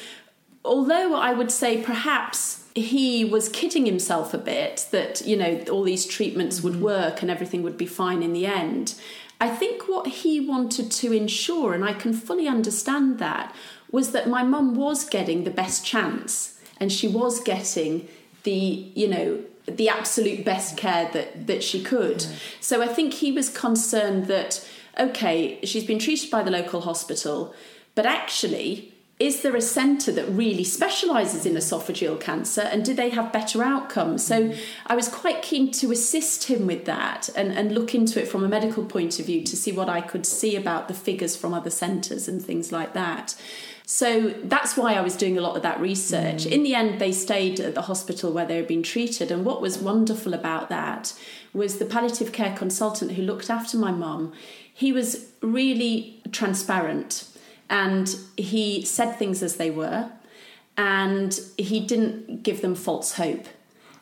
[0.64, 5.84] although I would say perhaps he was kidding himself a bit that you know all
[5.84, 6.84] these treatments would mm-hmm.
[6.84, 8.96] work and everything would be fine in the end.
[9.40, 13.56] I think what he wanted to ensure, and I can fully understand that,
[13.92, 18.08] was that my mum was getting the best chance and she was getting
[18.44, 22.26] the you know the absolute best care that that she could
[22.60, 24.68] so i think he was concerned that
[25.00, 27.54] okay she's been treated by the local hospital
[27.94, 28.91] but actually
[29.22, 33.64] is there a centre that really specialises in esophageal cancer and do they have better
[33.64, 34.52] outcomes so
[34.88, 38.44] i was quite keen to assist him with that and, and look into it from
[38.44, 41.54] a medical point of view to see what i could see about the figures from
[41.54, 43.36] other centres and things like that
[43.84, 46.46] so that's why I was doing a lot of that research.
[46.46, 46.52] Mm.
[46.52, 49.32] In the end, they stayed at the hospital where they had been treated.
[49.32, 51.14] And what was wonderful about that
[51.52, 54.32] was the palliative care consultant who looked after my mum.
[54.74, 57.31] He was really transparent
[57.72, 60.12] and he said things as they were
[60.78, 63.48] and he didn't give them false hope.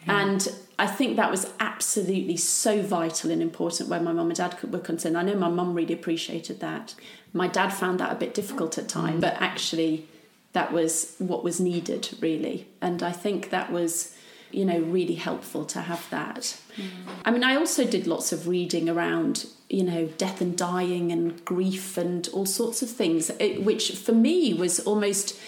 [0.07, 0.47] And
[0.79, 4.79] I think that was absolutely so vital and important where my mum and dad were
[4.79, 5.17] concerned.
[5.17, 6.95] I know my mum really appreciated that.
[7.31, 9.21] My dad found that a bit difficult at times, mm.
[9.21, 10.07] but actually,
[10.53, 12.67] that was what was needed, really.
[12.81, 14.15] And I think that was,
[14.51, 16.57] you know, really helpful to have that.
[16.75, 16.89] Mm.
[17.25, 21.43] I mean, I also did lots of reading around, you know, death and dying and
[21.45, 25.39] grief and all sorts of things, it, which for me was almost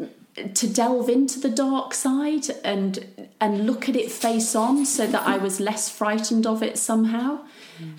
[0.00, 5.06] eh, to delve into the dark side and and look at it face on so
[5.06, 7.40] that I was less frightened of it somehow.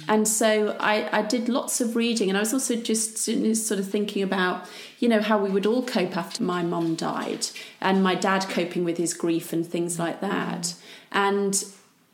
[0.07, 3.89] And so I, I did lots of reading and I was also just sort of
[3.89, 4.65] thinking about,
[4.99, 7.47] you know, how we would all cope after my mum died
[7.81, 10.75] and my dad coping with his grief and things like that.
[11.11, 11.63] And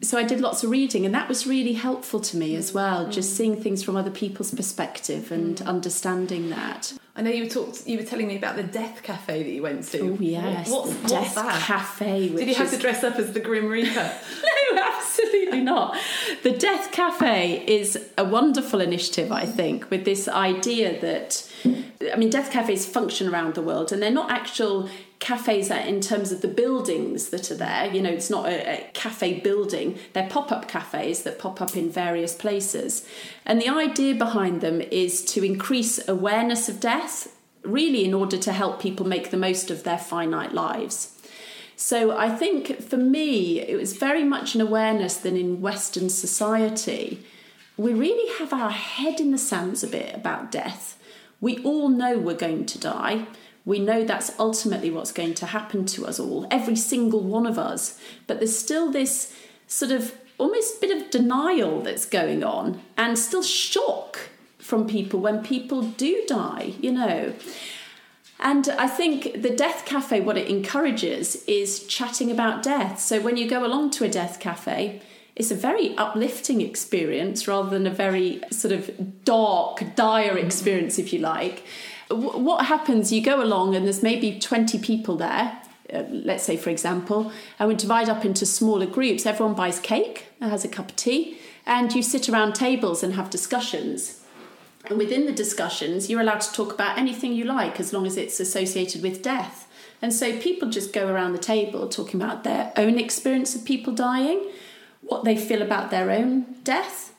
[0.02, 2.76] so I did lots of reading and that was really helpful to me as mm.
[2.76, 3.12] well, mm.
[3.12, 5.66] just seeing things from other people's perspective and mm.
[5.66, 6.94] understanding that.
[7.16, 9.62] I know you were talked, you were telling me about the death cafe that you
[9.62, 10.00] went to.
[10.00, 11.62] Oh yes, what's Death that?
[11.62, 12.30] Cafe.
[12.30, 13.90] Did you have is- to dress up as the Grim Reaper?
[14.72, 15.98] no, absolutely not.
[16.44, 22.30] The Death Cafe is a wonderful initiative, I think, with this idea that, I mean,
[22.30, 26.42] death cafes function around the world and they're not actual cafes that in terms of
[26.42, 27.94] the buildings that are there.
[27.94, 31.76] You know, it's not a, a cafe building, they're pop up cafes that pop up
[31.76, 33.06] in various places.
[33.46, 38.54] And the idea behind them is to increase awareness of death, really, in order to
[38.54, 41.16] help people make the most of their finite lives.
[41.76, 47.26] So I think for me, it was very much an awareness that in Western society,
[47.78, 50.98] we really have our head in the sands a bit about death.
[51.40, 53.28] We all know we're going to die.
[53.70, 57.60] We know that's ultimately what's going to happen to us all, every single one of
[57.60, 58.00] us.
[58.26, 59.32] But there's still this
[59.68, 65.44] sort of almost bit of denial that's going on and still shock from people when
[65.44, 67.36] people do die, you know.
[68.40, 73.00] And I think the Death Cafe, what it encourages is chatting about death.
[73.00, 75.00] So when you go along to a Death Cafe,
[75.36, 81.14] it's a very uplifting experience rather than a very sort of dark, dire experience, if
[81.14, 81.64] you like.
[82.10, 85.62] What happens, you go along and there's maybe 20 people there,
[85.94, 89.26] uh, let's say for example, and we divide up into smaller groups.
[89.26, 93.30] Everyone buys cake, has a cup of tea, and you sit around tables and have
[93.30, 94.24] discussions.
[94.86, 98.18] And within the discussions, you're allowed to talk about anything you like as long as
[98.18, 99.68] it's associated with death.
[100.02, 103.94] And so people just go around the table talking about their own experience of people
[103.94, 104.50] dying,
[105.02, 107.14] what they feel about their own death.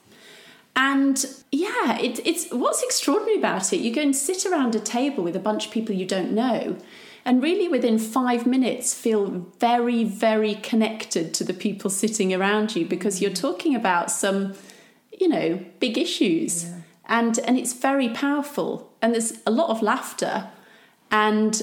[0.76, 3.80] And yeah, it, it's what's extraordinary about it.
[3.80, 6.76] You go and sit around a table with a bunch of people you don't know,
[7.24, 12.86] and really within five minutes feel very, very connected to the people sitting around you
[12.86, 14.54] because you're talking about some,
[15.12, 16.64] you know, big issues.
[16.64, 16.80] Yeah
[17.10, 20.48] and and it's very powerful and there's a lot of laughter
[21.10, 21.62] and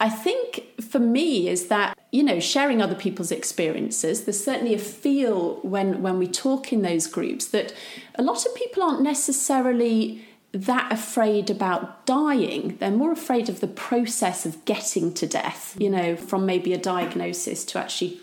[0.00, 4.78] I think for me is that you know sharing other people's experiences there's certainly a
[4.78, 7.72] feel when when we talk in those groups that
[8.16, 13.68] a lot of people aren't necessarily that afraid about dying they're more afraid of the
[13.68, 18.18] process of getting to death you know from maybe a diagnosis to actually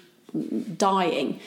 [0.76, 1.40] dying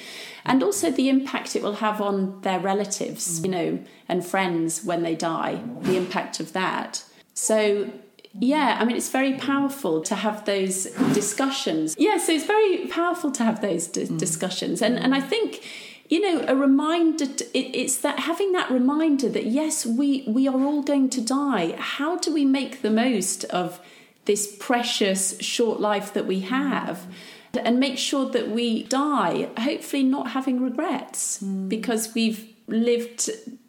[0.44, 5.02] and also the impact it will have on their relatives, you know, and friends when
[5.02, 7.04] they die, the impact of that.
[7.34, 7.90] So,
[8.38, 11.96] yeah, I mean, it's very powerful to have those discussions.
[11.98, 14.82] Yeah, so it's very powerful to have those d- discussions.
[14.82, 15.64] And, and I think,
[16.08, 20.46] you know, a reminder, to, it, it's that having that reminder that yes, we, we
[20.46, 21.74] are all going to die.
[21.76, 23.80] How do we make the most of
[24.26, 26.98] this precious short life that we have?
[26.98, 27.12] Mm
[27.58, 31.68] and make sure that we die, hopefully not having regrets mm.
[31.68, 33.28] because we've lived,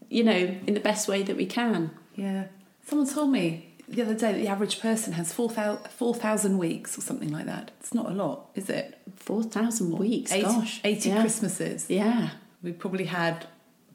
[0.10, 1.91] you know, in the best way that we can.
[2.15, 2.45] Yeah.
[2.86, 7.01] Someone told me the other day that the average person has 4,000 4, weeks or
[7.01, 7.71] something like that.
[7.80, 8.97] It's not a lot, is it?
[9.17, 10.82] 4,000 weeks, 80, gosh.
[10.84, 11.21] 80 yeah.
[11.21, 11.89] Christmases.
[11.89, 12.30] Yeah.
[12.63, 13.45] We've probably had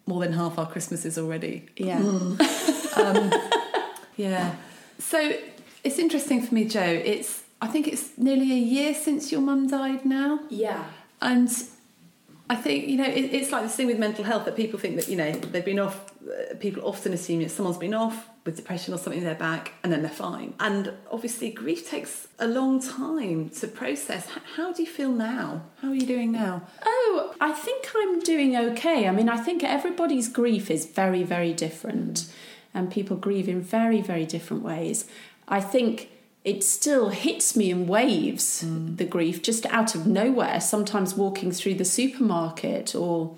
[0.07, 1.67] more than half our Christmases already.
[1.77, 2.01] Yeah.
[2.01, 2.97] Mm.
[2.99, 3.33] um,
[4.17, 4.55] yeah.
[4.99, 5.33] So
[5.83, 6.83] it's interesting for me, Jo.
[6.83, 10.41] It's I think it's nearly a year since your mum died now.
[10.51, 10.85] Yeah.
[11.21, 11.51] And
[12.49, 14.97] I think, you know, it, it's like this thing with mental health that people think
[14.97, 18.55] that, you know, they've been off, uh, people often assume that someone's been off with
[18.55, 20.55] depression or something in their back and then they're fine.
[20.61, 24.29] And obviously, grief takes a long time to process.
[24.55, 25.63] How do you feel now?
[25.83, 26.63] How are you doing now?
[26.85, 29.09] Oh, I think I'm doing okay.
[29.09, 32.33] I mean, I think everybody's grief is very, very different,
[32.73, 35.07] and people grieve in very, very different ways.
[35.49, 36.11] I think
[36.47, 38.97] it still hits me in waves, mm.
[38.97, 40.61] the grief, just out of nowhere.
[40.61, 43.35] Sometimes walking through the supermarket, or,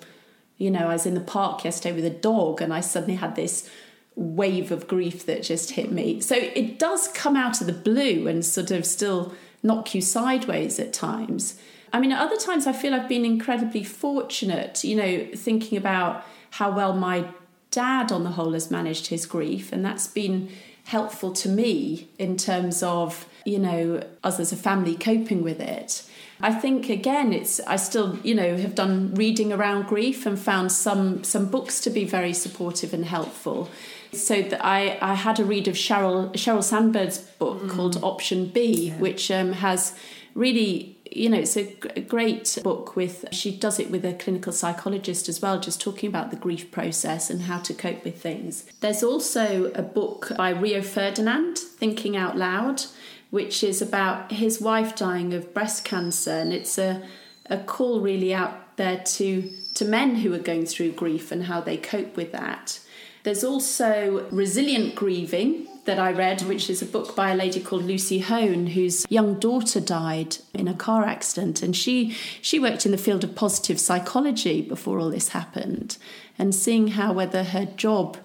[0.59, 3.35] you know, I was in the park yesterday with a dog and I suddenly had
[3.35, 3.69] this
[4.15, 6.21] wave of grief that just hit me.
[6.21, 10.79] So it does come out of the blue and sort of still knock you sideways
[10.79, 11.59] at times.
[11.95, 16.27] I mean, at other times I feel I've been incredibly fortunate, you know, thinking about
[16.51, 17.25] how well my
[17.71, 20.51] dad on the whole has managed his grief, and that's been
[20.89, 26.03] helpful to me in terms of you know us as a family coping with it
[26.41, 30.73] i think again it's i still you know have done reading around grief and found
[30.73, 33.69] some some books to be very supportive and helpful
[34.13, 37.71] so that I, I had a read of Cheryl Sheryl Sandberg's book mm.
[37.71, 38.97] called Option B, yeah.
[38.97, 39.95] which um, has
[40.35, 41.65] really you know, it's a,
[42.09, 46.31] great book with, she does it with a clinical psychologist as well, just talking about
[46.31, 48.65] the grief process and how to cope with things.
[48.81, 52.83] There's also a book by Rio Ferdinand, Thinking Out Loud,
[53.31, 56.33] which is about his wife dying of breast cancer.
[56.33, 57.03] And it's a,
[57.47, 61.61] a call really out there to, to men who are going through grief and how
[61.61, 62.81] they cope with that.
[63.25, 67.85] There's also Resilient Grieving, that I read, which is a book by a lady called
[67.85, 72.11] Lucy Hone, whose young daughter died in a car accident, and she
[72.43, 75.97] she worked in the field of positive psychology before all this happened,
[76.39, 78.19] and seeing how whether her job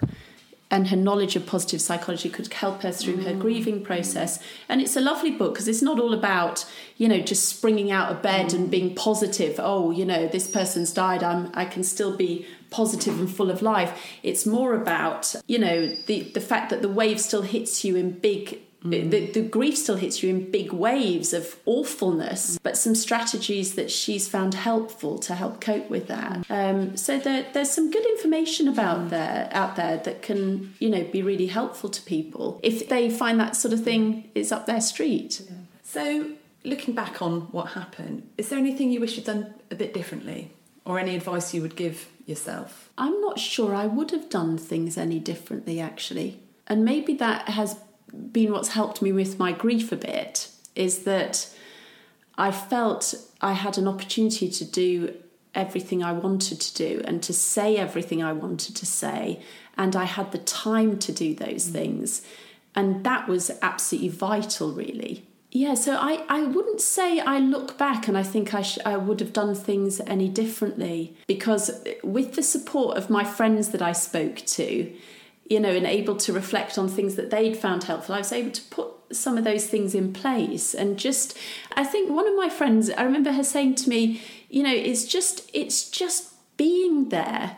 [0.70, 3.40] and her knowledge of positive psychology could help her through her mm.
[3.40, 4.40] grieving process.
[4.68, 6.66] And it's a lovely book because it's not all about,
[6.98, 8.72] you know, just springing out of bed and mm.
[8.72, 9.58] being positive.
[9.58, 11.24] Oh, you know, this person's died.
[11.24, 13.92] I'm I can still be positive and full of life.
[14.24, 18.12] It's more about, you know, the, the fact that the wave still hits you in
[18.12, 19.12] big Mm.
[19.12, 23.90] The, the, grief still hits you in big waves of awfulness, but some strategies that
[23.90, 26.46] she's found helpful to help cope with that.
[26.50, 31.04] Um, so there, there's some good information about there out there that can, you know,
[31.06, 34.82] be really helpful to people if they find that sort of thing is up their
[34.82, 35.42] street.
[35.46, 35.56] Yeah.
[35.84, 36.32] So,
[36.66, 40.52] looking back on what happened, is there anything you wish you'd done a bit differently,
[40.86, 42.90] or any advice you would give yourself?
[42.98, 46.40] I'm not sure I would have done things any differently, actually.
[46.68, 47.78] And maybe that has
[48.32, 51.50] been what's helped me with my grief a bit is that
[52.38, 55.16] I felt I had an opportunity to do
[55.54, 59.42] everything I wanted to do and to say everything I wanted to say,
[59.78, 61.72] and I had the time to do those mm.
[61.72, 62.22] things.
[62.76, 65.28] And that was absolutely vital, really.
[65.56, 68.98] Yeah, so I, I wouldn't say I look back and I think I, sh- I
[68.98, 71.70] would have done things any differently because
[72.04, 74.92] with the support of my friends that I spoke to,
[75.48, 78.50] you know, and able to reflect on things that they'd found helpful, I was able
[78.50, 81.38] to put some of those things in place and just
[81.78, 85.06] I think one of my friends I remember her saying to me, you know, it's
[85.06, 87.58] just it's just being there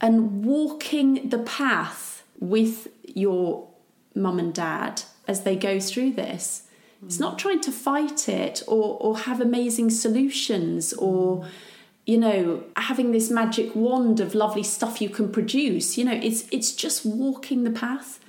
[0.00, 3.66] and walking the path with your
[4.14, 6.63] mum and dad as they go through this
[7.06, 11.46] it's not trying to fight it or, or have amazing solutions or,
[12.06, 15.98] you know, having this magic wand of lovely stuff you can produce.
[15.98, 18.20] You know, it's it's just walking the path,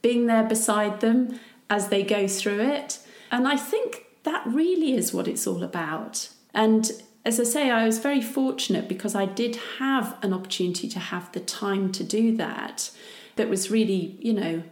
[0.00, 2.98] being there beside them as they go through it.
[3.30, 6.28] And I think that really is what it's all about.
[6.54, 6.90] And
[7.24, 11.30] as I say, I was very fortunate because I did have an opportunity to have
[11.32, 12.90] the time to do that.
[13.36, 14.62] That was really, you know,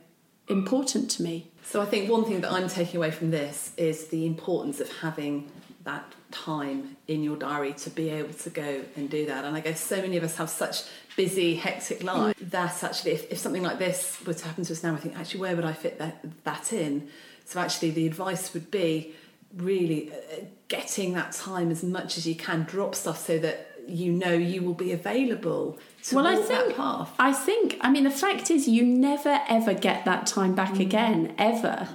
[0.49, 1.50] important to me.
[1.71, 4.91] So I think one thing that I'm taking away from this is the importance of
[4.99, 5.49] having
[5.85, 9.45] that time in your diary to be able to go and do that.
[9.45, 10.83] And I guess so many of us have such
[11.17, 14.83] busy, hectic lives that actually, if, if something like this were to happen to us
[14.83, 17.09] now, I think actually where would I fit that that in?
[17.45, 19.15] So actually, the advice would be
[19.57, 22.63] really uh, getting that time as much as you can.
[22.63, 26.69] Drop stuff so that you know you will be available to well, walk I think,
[26.69, 27.13] that path.
[27.19, 30.81] I think, I mean, the fact is, you never ever get that time back mm.
[30.81, 31.89] again, ever.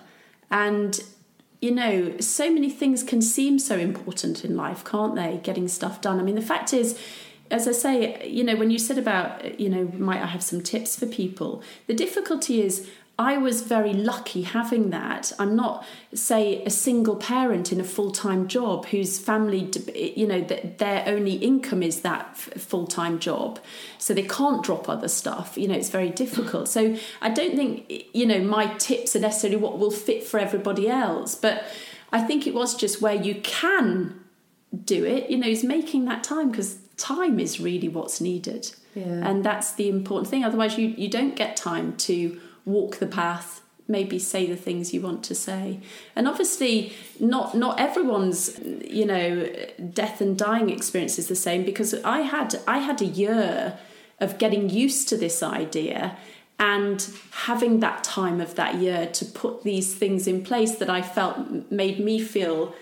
[0.51, 0.99] And
[1.61, 5.39] you know, so many things can seem so important in life, can't they?
[5.41, 6.19] Getting stuff done.
[6.19, 6.99] I mean, the fact is,
[7.49, 10.61] as I say, you know, when you said about, you know, might I have some
[10.61, 11.63] tips for people?
[11.88, 12.88] The difficulty is
[13.18, 15.32] I was very lucky having that.
[15.39, 20.41] I'm not, say, a single parent in a full time job whose family, you know,
[20.41, 23.59] their only income is that full time job.
[23.99, 25.57] So they can't drop other stuff.
[25.57, 26.68] You know, it's very difficult.
[26.68, 30.89] So I don't think, you know, my tips are necessarily what will fit for everybody
[30.89, 31.36] else.
[31.36, 31.63] But
[32.11, 34.20] I think it was just where you can
[34.84, 38.74] do it, you know, is making that time because time is really what's needed.
[38.93, 39.03] Yeah.
[39.05, 40.43] And that's the important thing.
[40.43, 45.01] Otherwise, you, you don't get time to walk the path maybe say the things you
[45.01, 45.80] want to say.
[46.16, 49.49] And obviously not not everyone's you know
[49.93, 53.78] death and dying experience is the same because i had i had a year
[54.20, 56.18] of getting used to this idea
[56.57, 61.01] and having that time of that year to put these things in place that i
[61.01, 62.74] felt made me feel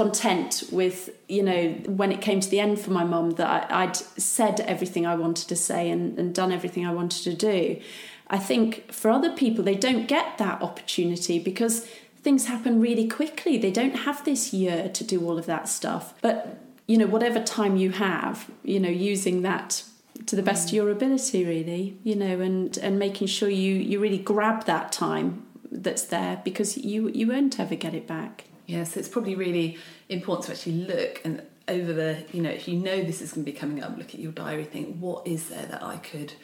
[0.00, 0.98] content with
[1.36, 1.62] you know
[2.00, 5.14] when it came to the end for my mum that I, would said everything i
[5.14, 7.80] wanted to say and, and done everything i wanted to do
[8.28, 11.86] I think for other people, they don't get that opportunity because
[12.22, 13.56] things happen really quickly.
[13.56, 16.12] They don't have this year to do all of that stuff.
[16.22, 19.84] But, you know, whatever time you have, you know, using that
[20.26, 20.70] to the best mm.
[20.70, 24.90] of your ability, really, you know, and, and making sure you, you really grab that
[24.90, 28.46] time that's there because you, you won't ever get it back.
[28.66, 32.68] Yeah, so it's probably really important to actually look and over the, you know, if
[32.68, 35.26] you know this is going to be coming up, look at your diary, think, what
[35.26, 36.32] is there that I could–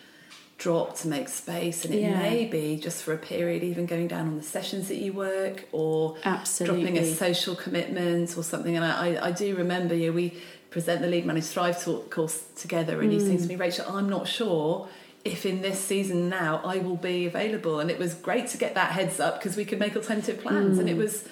[0.62, 2.16] drop to make space and it yeah.
[2.16, 5.66] may be just for a period even going down on the sessions that you work
[5.73, 6.85] or Absolutely.
[6.85, 10.35] dropping a social commitment or something and I, I, I do remember you know, we
[10.70, 13.14] present the Lead managed Thrive talk course together and mm.
[13.14, 14.89] you say to me Rachel I'm not sure
[15.25, 18.77] if in this season now I will be available and it was great to get
[18.77, 20.81] that heads up because we could make alternative plans mm.
[20.81, 21.01] and it mm.
[21.01, 21.29] was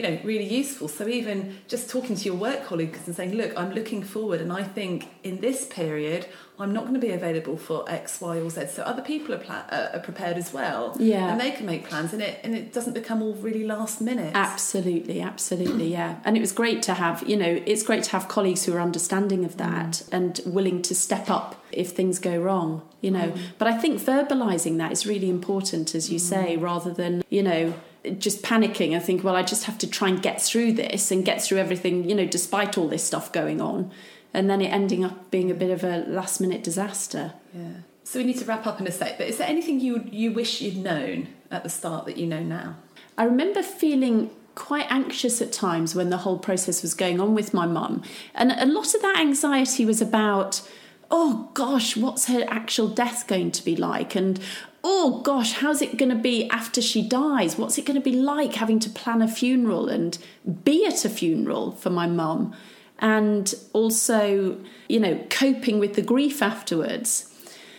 [0.00, 0.88] you know really useful.
[0.88, 4.52] So even just talking to your work colleagues and saying look i'm looking forward and
[4.52, 6.26] i think in this period
[6.58, 8.66] i'm not going to be available for x y or z.
[8.66, 10.96] So other people are, pla- uh, are prepared as well.
[10.98, 11.30] Yeah.
[11.30, 14.32] And they can make plans and it and it doesn't become all really last minute.
[14.34, 16.20] Absolutely absolutely yeah.
[16.24, 18.80] And it was great to have you know it's great to have colleagues who are
[18.80, 20.08] understanding of that mm.
[20.12, 23.30] and willing to step up if things go wrong you know.
[23.30, 23.40] Mm.
[23.58, 26.28] but i think verbalizing that is really important as you mm.
[26.32, 27.72] say rather than you know
[28.18, 31.24] just panicking and think, well, I just have to try and get through this and
[31.24, 33.90] get through everything, you know, despite all this stuff going on.
[34.32, 37.34] And then it ending up being a bit of a last minute disaster.
[37.52, 37.72] Yeah.
[38.04, 40.32] So we need to wrap up in a sec, but is there anything you you
[40.32, 42.76] wish you'd known at the start that you know now?
[43.18, 47.54] I remember feeling quite anxious at times when the whole process was going on with
[47.54, 48.02] my mum.
[48.34, 50.62] And a lot of that anxiety was about
[51.10, 54.14] oh gosh, what's her actual death going to be like?
[54.14, 54.40] And
[54.82, 57.58] oh gosh, how's it going to be after she dies?
[57.58, 60.16] What's it going to be like having to plan a funeral and
[60.64, 62.54] be at a funeral for my mum?
[62.98, 64.58] And also,
[64.88, 67.26] you know, coping with the grief afterwards.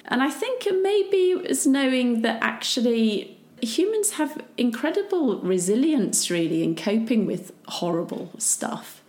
[0.06, 6.76] And I think maybe it was knowing that actually humans have incredible resilience, really, in
[6.76, 9.02] coping with horrible stuff.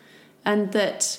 [0.44, 1.18] And that,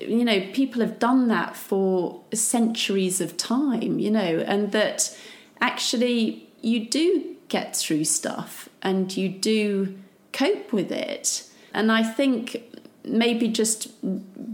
[0.00, 5.16] you know, people have done that for centuries of time, you know, and that
[5.62, 9.96] actually you do get through stuff and you do
[10.32, 11.48] cope with it.
[11.72, 12.62] And I think
[13.04, 13.88] maybe just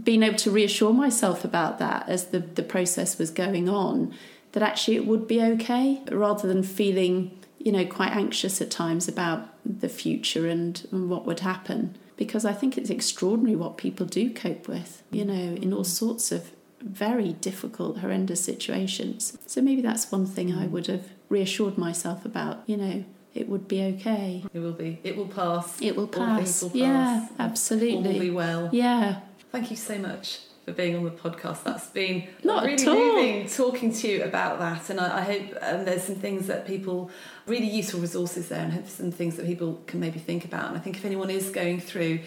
[0.03, 4.13] being able to reassure myself about that as the, the process was going on,
[4.53, 9.07] that actually it would be okay, rather than feeling, you know, quite anxious at times
[9.07, 11.95] about the future and, and what would happen.
[12.17, 16.31] Because I think it's extraordinary what people do cope with, you know, in all sorts
[16.31, 16.51] of
[16.81, 19.37] very difficult, horrendous situations.
[19.45, 23.03] So maybe that's one thing I would have reassured myself about, you know,
[23.33, 24.43] it would be okay.
[24.53, 24.99] It will be.
[25.03, 25.79] It will pass.
[25.81, 26.37] It will All pass.
[26.37, 26.77] things will pass.
[26.77, 28.13] Yeah, All absolutely.
[28.13, 28.69] will be well.
[28.71, 29.19] Yeah.
[29.51, 31.63] Thank you so much for being on the podcast.
[31.63, 34.89] That's been Not really moving talking to you about that.
[34.89, 37.11] And I, I hope um, there's some things that people,
[37.45, 40.69] really useful resources there, and hope some things that people can maybe think about.
[40.69, 42.19] And I think if anyone is going through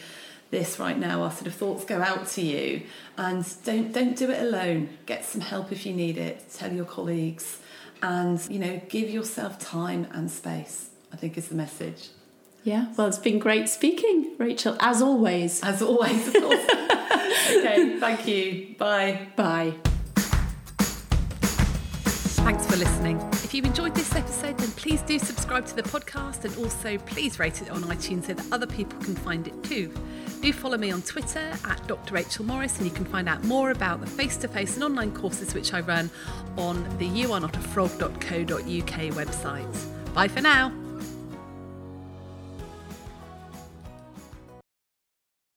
[0.52, 2.82] this right now, our sort of thoughts go out to you.
[3.18, 4.90] And don't don't do it alone.
[5.06, 6.44] Get some help if you need it.
[6.54, 7.58] Tell your colleagues,
[8.00, 10.90] and you know, give yourself time and space.
[11.12, 12.10] I think is the message.
[12.62, 12.92] Yeah.
[12.96, 15.62] Well, it's been great speaking, Rachel, as always.
[15.64, 16.64] As always, of course.
[17.50, 18.76] okay, thank you.
[18.78, 19.26] Bye.
[19.34, 19.74] Bye.
[22.44, 23.31] Thanks for listening.
[23.52, 27.38] If you enjoyed this episode, then please do subscribe to the podcast and also please
[27.38, 29.92] rate it on iTunes so that other people can find it too.
[30.40, 32.14] Do follow me on Twitter at Dr.
[32.14, 35.12] Rachel Morris and you can find out more about the face to face and online
[35.12, 36.08] courses which I run
[36.56, 40.14] on the youarenotafrog.co.uk website.
[40.14, 40.81] Bye for now.